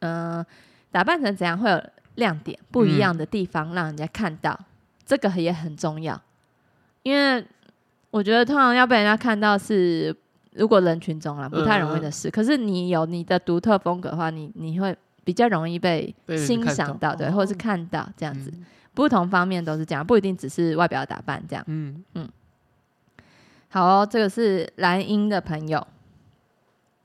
[0.00, 0.44] 嗯、
[0.90, 1.82] 打扮成怎样会有
[2.16, 4.58] 亮点不一样的地方，让人家看到，
[5.04, 6.20] 这个也很重要，
[7.02, 7.44] 因为
[8.10, 10.16] 我觉得通常要被人家看到是。
[10.58, 12.30] 如果人群中啦，不太容易的事。
[12.30, 18.64] 可是你有你的独特风格的话，你你会比较容易被欣赏到，对，或者是看到这样子，嗯
[18.96, 21.62] 不同方面都是这样，不一定只是外表打扮这样。
[21.68, 22.26] 嗯嗯，
[23.68, 25.86] 好哦，这个是蓝鹰的朋友，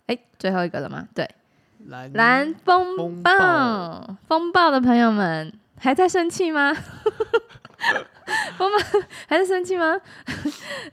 [0.08, 1.06] 哎，最后一个了吗？
[1.14, 1.30] 对，
[1.88, 6.74] 蓝蓝风风暴暴，风暴的朋友们还在生气吗？
[8.58, 8.78] 风暴
[9.28, 10.00] 还在生气吗？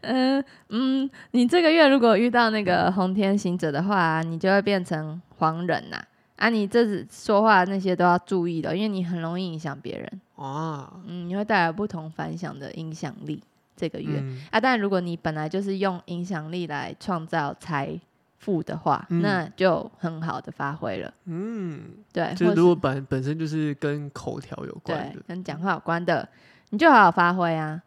[0.01, 6.05] 嗯 嗯，你这个月如果遇到那个红天行者的话，你就会变成黄人呐、啊。
[6.49, 10.21] 你这次说话那些都要注意的，因为你很容易影响别人。
[10.37, 13.43] 啊，嗯，你会带来不同反响的影响力。
[13.77, 17.97] 这个月、嗯啊，但如果你本来就是用影响力来创造财
[18.37, 21.15] 富的话，嗯那就很好的发挥了。
[21.27, 26.29] 嗯，对，就是如果本本身就是跟口条有关跟讲话有关的，
[26.71, 27.81] 你就好好发挥啊。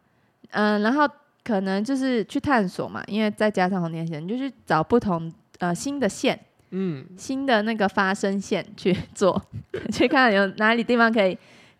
[0.52, 1.06] 嗯，然后
[1.44, 6.40] 可能就是去探索嘛，因为再加上红天线，你就去找不同呃新的线、
[6.74, 9.40] 嗯，新的那个发声线去 做，
[9.92, 11.36] 去看有哪里地方可以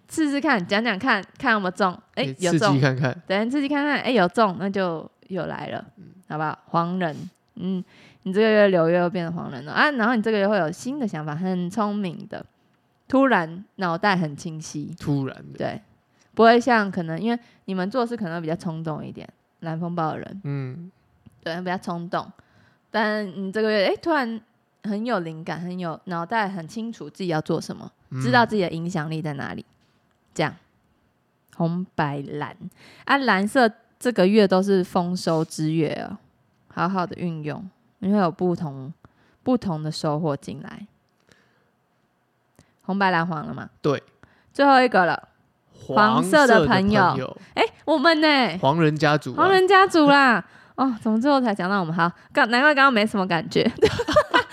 [0.08, 1.98] 试试看，讲讲看看有没有中。
[2.14, 2.74] 哎、有中。
[2.74, 5.84] 激，看看，等自己看看，哎、有中，那就又来了，
[6.28, 6.58] 好不好？
[6.66, 7.16] 黄人，
[7.56, 7.82] 嗯，
[8.24, 9.72] 你这个月流月又变成黄人了。
[9.72, 12.44] 啊，然后你这个月会有新的想法，很聪明的，
[13.08, 15.80] 突然脑袋很清晰，突然的，对，
[16.34, 19.26] 不会像可能因为你们做事可能比较冲动一点，
[19.60, 20.92] 蓝风暴的人，嗯，
[21.42, 22.30] 对，比较冲动，
[22.90, 24.38] 但你这个月哎、突然
[24.84, 27.90] 很有灵感，很有脑袋很清楚自己要做什么，
[28.22, 29.64] 知道嗯自己的影响力在哪里。
[30.34, 30.54] 这样，
[31.56, 32.56] 红白蓝
[33.04, 36.16] 啊，蓝色这个月都是丰收之月哦，
[36.68, 37.68] 好好的运用，
[37.98, 38.92] 你会有不同
[39.42, 40.86] 不同的收获进来。
[42.84, 43.70] 红白蓝黄了嘛？
[43.80, 44.02] 对，
[44.52, 45.28] 最后一个了，
[45.86, 48.58] 黄色的的朋友友，哎、我们呢？
[48.58, 50.44] 黄人家族啊，黄人家族啦。
[50.74, 51.94] 哦，怎么最后才讲到我们？
[51.94, 53.70] 好，刚难怪刚刚没什么感觉，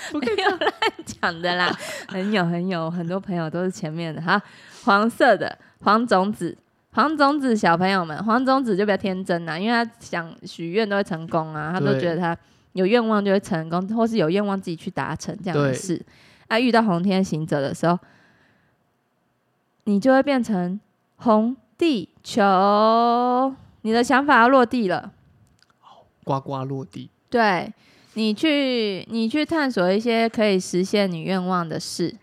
[0.13, 0.73] 没有乱
[1.05, 1.71] 讲的啦，
[2.09, 4.21] 很有很有很多朋友都是前面的。
[4.21, 4.41] 哈，
[4.83, 6.57] 黄色的黄种子，
[6.93, 12.37] 黄种子小朋友们，黄种子就比较天真啦，因为他想许愿都会成功啊，他都觉得他
[12.73, 15.73] 有愿望就会成功，或是有愿望自己去达成这样的对。
[15.73, 16.05] 事。
[16.47, 17.99] 啊，遇到红天行者的时候，
[19.83, 20.79] 你就会变成
[21.17, 25.11] 红地球，你的想法要落地了。
[26.23, 27.71] 呱呱落地，对
[28.19, 32.13] 你去，你去探索一些可以实现你愿望的事，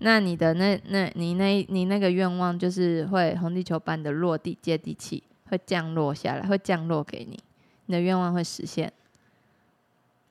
[0.00, 7.38] 那你的那那你那你那个愿望就是会红地球般的落地接地气，会降落下来，会降落给你，
[7.86, 8.92] 你的愿望会实现。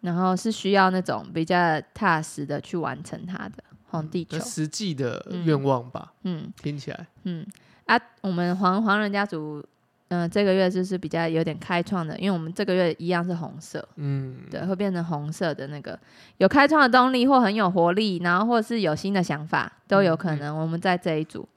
[0.01, 7.43] 然后是需要那种比较踏实的去完成它的红地球那，实际的嗯愿望吧，嗯听起来，嗯
[7.88, 9.65] 啊，我们黄黄人家族，
[10.10, 16.00] 嗯、这个月就是比较有点开创的，因为我们这个月一样是红色，嗯，对，会变成红色的那个
[16.38, 20.58] 有开创的动力或很有活力，然后或是有新的想法都有可能。
[20.58, 21.48] 我们在这一组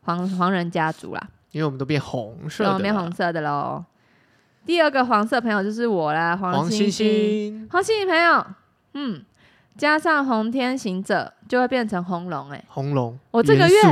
[0.00, 3.84] 黄黄人家族啦，因为我们都变红色变红色的喽。
[4.64, 8.46] 第二个黄色朋友就是我啦，黄星黄星星，黄星星朋友，
[8.94, 9.24] 嗯，
[9.76, 13.82] 加上红天行者就会变成红龙、欸，红龙，我这个月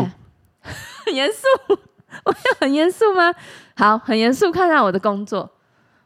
[1.04, 1.46] 很 严肃，
[2.24, 3.32] 我有很严肃吗？
[3.76, 5.50] 好，很严肃看待我的工作，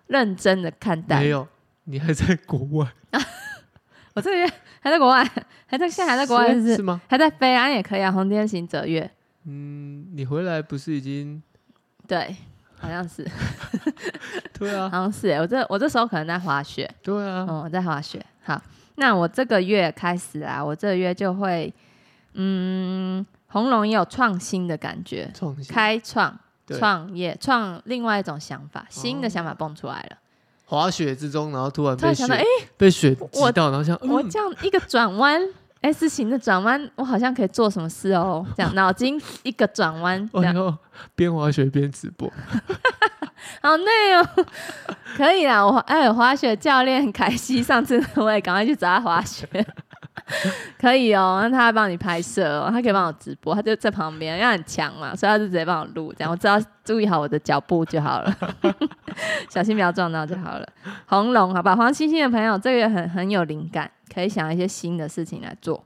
[0.09, 1.28] 认真的看待没。
[1.28, 1.46] 有，
[1.85, 2.87] 你还在国外，
[4.14, 5.24] 我这个月还在国外，
[5.66, 7.00] 还在现在还在国外，是吗？
[7.09, 8.11] 还在飞啊，也可以啊。
[8.11, 9.09] 红天行者月，
[9.44, 11.40] 嗯，你回来不是已经
[12.09, 12.35] 对，
[12.76, 13.24] 好像是，
[14.59, 15.38] 对啊，好像是、欸。
[15.38, 18.20] 我这我这时候可能在滑雪，对啊，嗯，我在滑雪。
[18.42, 18.61] 好，
[18.96, 21.72] 那我这个月开始啊，我这个月就会，
[22.35, 26.38] 嗯，红龙也有创新的感觉，创新开创、对
[26.79, 30.16] 创业、创另外一种想法，新的想哦法蹦出来了。
[30.66, 32.44] 滑雪之中，然后突然被雪突然想到，哎、
[32.77, 35.42] 被雪击我到，然后像嗯我这样一个转弯
[35.81, 38.46] ，S 型的转弯，我好像可以做什么事哦？
[38.56, 40.79] 这样脑筋一个转弯，这样我要
[41.16, 42.33] 边滑雪边直播，
[43.60, 44.46] 好累哦。
[45.16, 49.44] 可以啦，我哎，滑雪教练凯西上次我也赶快去找他滑雪，
[50.79, 58.37] 可以哦，那他会帮你拍摄哦，他可以帮我直播，他就在旁边，因为很强嘛，所以他就直接帮我录，这样我只要注意好我的脚步就好了，
[59.50, 60.68] 小心不要撞到就好了。
[61.06, 65.85] 红龙，好吧，黄星星的朋友，这个月很很有灵感，可以想一些新的事情来做。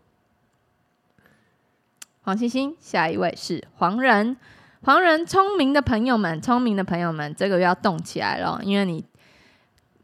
[2.22, 4.36] 黄星星，下一位是黄人，
[4.82, 9.04] 黄人聪明的朋友们，聪明的朋友们，这个月要动起来了，因为你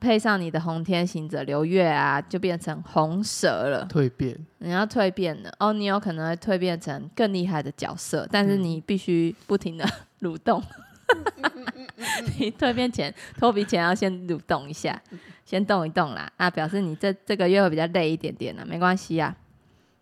[0.00, 3.86] 配上你的红天行者流月啊，就变成红蛇了。
[3.90, 9.86] 蜕变，你要蜕变了哦，你有可能会蜕变成更厉害的角色，但是你必须不停的
[10.20, 10.62] 蠕动。
[12.38, 15.00] 你蜕变前，脱皮前要先蠕动一下，
[15.44, 19.36] 先动一动啦啊，表示你这这个月会比较累一点点啦，没关系啊，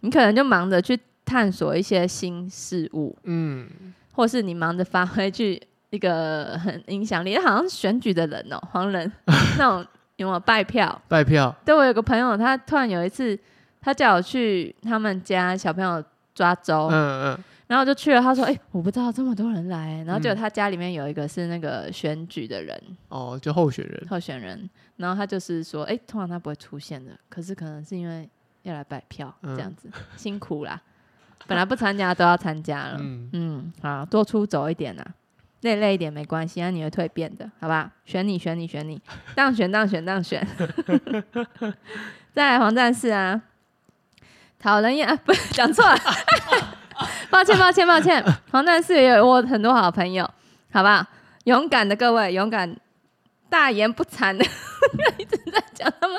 [0.01, 3.67] 你可能就忙着去探索一些新事物，嗯，
[4.13, 5.61] 或是你忙着发挥去
[5.91, 9.11] 一个很影响力，好像是选举的人哦、黄人
[9.59, 9.87] 那种
[10.17, 11.01] 有没有拜票？
[11.09, 13.39] 拜票，对我有个朋友，他突然有一次，
[13.81, 16.03] 他叫我去他们家小朋友
[16.35, 16.93] 抓周，嗯
[17.37, 18.21] 嗯，然后我就去了。
[18.21, 24.69] 他说：“哎、我不知道这么多人来。”然后结果嗯他家里面有一个是那个选举的人，哦，就候选人，候选人。
[24.97, 28.29] 然后他就是说：“哎、通常他不会出现的，可是可能是因为
[28.63, 30.81] 要来拜票嗯这样子，辛苦啦。
[31.47, 35.05] 本来不参加都要参加了，嗯，嗯，好，多出走一点呐、
[35.63, 37.91] 累累一点没关系，那你会蜕变的，好吧？
[38.05, 39.01] 选你，选你，选你，
[39.35, 40.47] 当选，当选，当选。
[42.33, 43.43] 再来黄战士啊，
[44.61, 45.99] 讨人厌啊，不 讲错了，
[47.29, 48.25] 抱歉，抱歉，抱歉。
[48.53, 50.25] 黄战士也有我很多好朋友，
[50.71, 51.05] 好不好？
[51.45, 52.77] 勇敢的各位，勇敢，
[53.51, 54.45] 大言不惭的，
[55.19, 56.17] 一直在讲他们。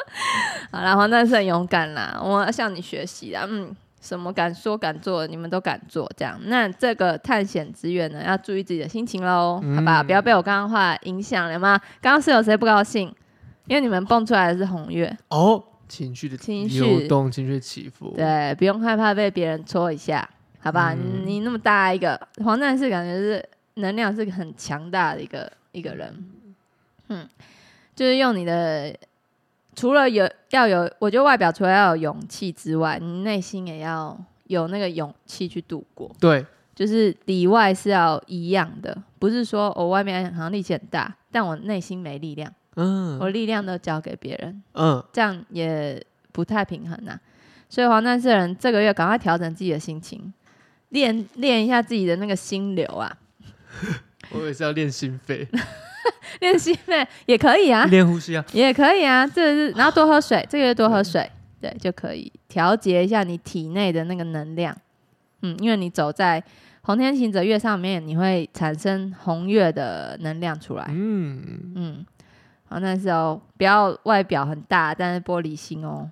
[0.72, 3.74] 好啦，黄战士很勇敢啦，我要向你学习啦，嗯。
[4.02, 6.40] 什么敢说敢做，你们都敢做，这样。
[6.46, 10.02] 那这个探险之愿呢，要注意自己的心情喽，好吧？
[10.02, 11.80] 嗯不要被我刚刚话影响了吗？
[12.02, 13.14] 刚刚是有谁不高兴？
[13.68, 20.28] 因为你们蹦出来的是红月，哦，情绪的情绪流动，情绪起伏，对，不用害怕被别人戳一下，
[20.60, 20.94] 好吧？
[20.94, 26.26] 嗯你那么大一个黄战士，感觉是能量是个很强大的一个一个人，
[27.10, 27.28] 嗯，
[27.96, 28.92] 就是用你的，
[29.80, 43.18] 除了有要有，我觉得外表除了要有勇气之外，你内心也要有那个勇气去度过，对，就是里外是要一样的，不是说我、外面好像力气很大，但我内心没力量，嗯。
[43.20, 47.18] 我力量都交给别人，嗯，这样也不太平衡呐、
[47.70, 50.34] 所以黄战士的人这个月赶快调整自己的心情，
[50.90, 53.18] 练练一下自己的那个心流啊，
[54.32, 55.48] 我也是要练心肺，
[56.42, 61.30] 练心肺也可以啊，练呼吸啊，也可以啊，这是然后多喝水，这个月多喝水，
[61.60, 64.76] 对，就可以调节一下你体内的那个能量。
[65.42, 66.44] 嗯，因为你走在
[66.82, 70.86] 红天行者月上面，你会产生红月的能量出来。
[70.90, 72.06] 嗯，嗯，
[72.68, 76.10] 好，但是哦，不要外表很大，但是玻璃心哦，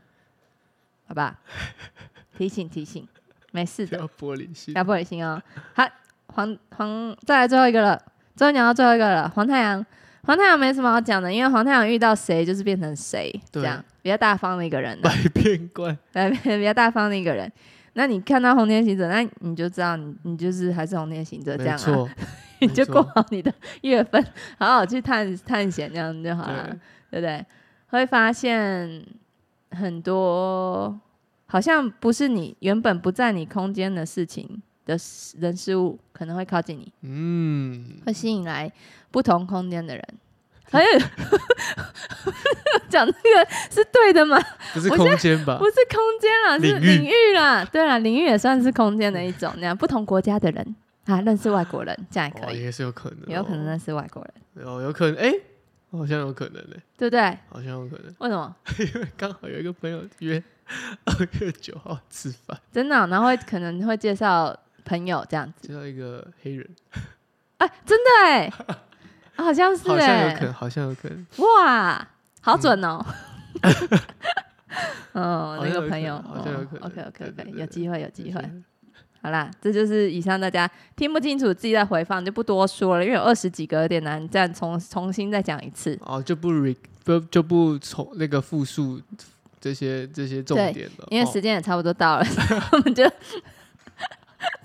[1.08, 1.40] 好吧？
[2.38, 3.08] 提醒提醒，
[3.52, 4.74] 没事的，不要玻璃心。
[4.74, 5.42] 不，要玻璃心哦。
[5.74, 5.84] 好，
[6.28, 8.02] 黄黄，再来最后一个了，
[8.38, 9.86] 终于讲到最后一个了，黄太阳。
[10.24, 17.50] 黄太阳没什么好讲的，因为黄太阳遇到谁就是变成谁，这样比较大方的一个人、啊，百变怪， 对，比较大方的一个人。
[17.94, 22.06] 那你看到红天行者，那你就知道你你就是还是红天行者这样啊，
[22.60, 24.22] 你就过好你的月份，
[24.60, 26.78] 好好去探探险，这样就好了。
[27.10, 27.46] 对，对不对？
[27.92, 29.02] 会发现
[29.72, 31.00] 很多
[31.46, 34.98] 好像不是你原本不在你空间的事情的
[35.40, 38.72] 人事物，可能会靠近你，嗯，会吸引来
[39.12, 40.04] 不同空间的人。
[40.70, 40.88] 还有
[42.90, 44.38] 讲这个是对的吗？
[44.74, 45.66] 不是空间吧不？
[45.66, 47.64] 是空间啦，是领域啦。
[47.66, 49.54] 对啦，领域也算是空间的一种。
[49.58, 50.76] 那样不同国家的人
[51.06, 54.22] 啊，认识外国人，这样也可哦，以，也是有可能有可能认识外国
[54.56, 55.34] 人，哦，有可能，哎，
[55.92, 57.22] 好像有可能呢，对不对？
[57.50, 58.56] 好像有可能，为什么？
[58.94, 60.44] 因为刚好有一个朋友约
[61.06, 64.54] 二月九号吃饭，真的哦、然后会可能会介绍
[64.88, 65.68] 朋友这样子。
[65.68, 66.68] 介绍一个黑人，
[67.58, 68.52] 哎，真的哎，
[69.36, 72.08] 啊 好像是好像有可好像有可能，哇，
[72.42, 73.06] 好准哦。
[75.14, 78.42] 嗯， 那个朋友能好像有可能 OK OK OK，对有机会有机会。
[78.42, 78.52] 对
[79.24, 86.00] 好啦，这就是以上大家听不清楚自己再回放就不多说了，因为有二十几个有点难，再重重新再讲一次。
[86.04, 89.02] 哦，就不 re 不就不从那个复述
[89.60, 92.26] 这些这些重对点了，因为哦时间也差不多到了，
[92.74, 93.04] 我们就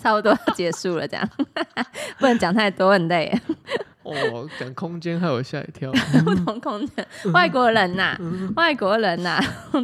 [0.02, 1.28] 差不多要结束了，这样。
[2.18, 3.32] 不能讲太多，很累。
[4.02, 5.92] 哦，讲空间害我吓一跳，
[6.24, 8.18] 不同空间，外国人呐、
[8.56, 9.38] 外国人呐、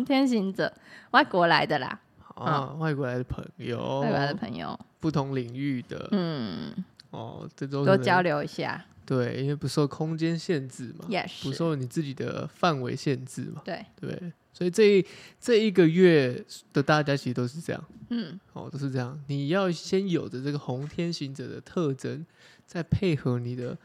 [0.04, 0.72] 天行者，
[1.12, 1.96] 外国来的啦，
[2.34, 6.08] 啊，外国来的朋友，外国来的朋友，不同领域的。
[6.10, 6.74] 嗯，
[7.10, 15.06] 哦，这都多交流一下，对，因为不受空间限制嘛，也不，受你自己的范围限制嘛，对，对，所以这一
[15.40, 16.44] 这一个月
[16.74, 17.82] 的大家其实都是这样。
[18.10, 19.18] 嗯，哦，都是这样。
[19.26, 22.26] 你要先有着这个红天行者的特征，
[22.66, 23.78] 再配合你的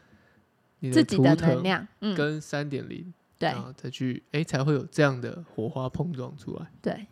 [0.80, 6.70] 你的自己的图腾能量，嗯，跟三点零，对然后再去哎、才会有这样的火花碰撞出来。
[6.82, 7.06] 对，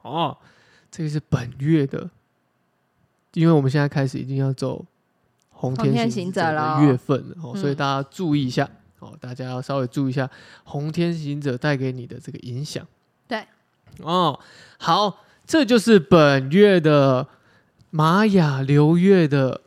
[0.00, 0.34] 哦，
[0.90, 2.10] 这个是本月的，
[3.34, 4.86] 因为我们现在开始已经要走
[5.60, 8.66] 红红天天行者者的月份哦，所以嗯大家注意一下
[9.00, 10.28] 哦，大家要稍微注意一下
[10.64, 12.86] 红天行者带给你的这个影响。
[13.28, 13.44] 对，
[14.02, 14.40] 哦，
[14.78, 17.26] 好，这就是本月的
[17.90, 19.60] 玛雅流月的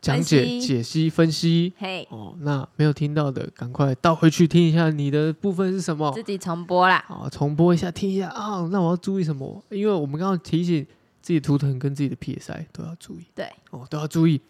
[0.00, 1.72] 讲解、解析、分析。
[1.76, 6.12] 嘿，哦，那没有听到的，赶快倒回去听一下你的部分是什么。
[6.12, 8.68] 自己重播啦，哦，重播一下，听一下啊。
[8.70, 9.60] 那我要注意什么？
[9.70, 10.86] 因为我们刚刚提醒
[11.20, 14.40] 自己图腾跟自己的 PSI 都要注意对，哦，都要注意。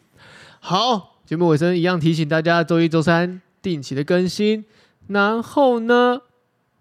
[0.63, 4.65] 好，节目尾声一样提醒大家，周一、周三定期的更新。
[5.09, 6.21] 然后呢，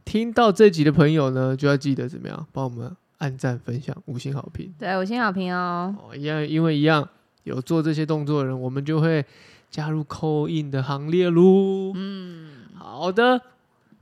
[0.03, 6.15] 听到这集的朋友呢，就要记得怎么样，帮我们按赞、分享、五星好评对，五星好评哦，哦。
[6.15, 7.07] 一样，因为一样
[7.43, 9.25] 有做这些动作的人，我们就会
[9.71, 11.93] 加入扣印的行列喽。
[11.95, 13.41] 嗯，好的，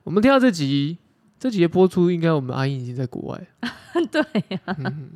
[0.03, 0.97] 我们听到这集，
[1.39, 3.69] 这集的播出，应该我们阿英已经在国外了，
[4.11, 5.11] 对呀，嗯，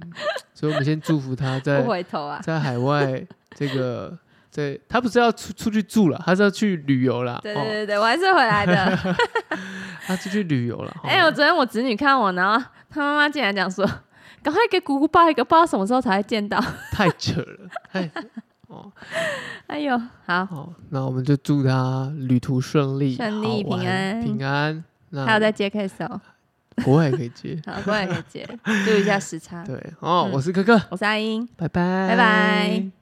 [0.53, 4.17] 所以我们先祝福他在不回头啊，在海外这个，
[4.51, 9.15] 在他不是要出出去住了，他是要去旅游了，哦，对对对对，我还是回来的。
[10.05, 13.85] 他出去旅游了，哎、哦我昨天我侄女看我，然后她妈妈竟然讲说，
[14.43, 16.61] 赶快给姑姑抱一个，不知道什么时候才会见到。
[16.91, 18.11] 太扯了，太
[18.67, 18.91] 哦
[19.67, 24.83] 哎呦，好，好，那我们就祝他旅途顺利，顺利平安平安。
[25.11, 26.19] 那还有在接 case 哦，
[26.83, 28.47] 国外也可以接， 好，过来可以接，
[28.85, 29.63] 注意一下时差。
[29.63, 31.47] 对哦，嗯我是可可，我是阿英。
[31.55, 33.00] 拜拜，拜拜。